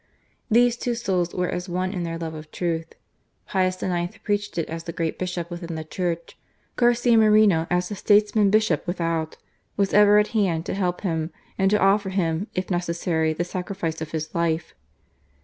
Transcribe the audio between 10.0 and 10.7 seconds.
at hand